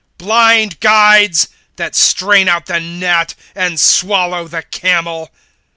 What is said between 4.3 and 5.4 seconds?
the camel.